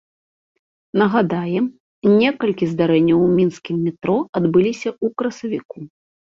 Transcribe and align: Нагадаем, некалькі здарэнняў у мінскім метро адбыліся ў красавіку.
Нагадаем, 1.01 1.65
некалькі 2.23 2.71
здарэнняў 2.73 3.19
у 3.27 3.29
мінскім 3.37 3.77
метро 3.85 4.19
адбыліся 4.43 4.89
ў 5.03 5.17
красавіку. 5.21 5.77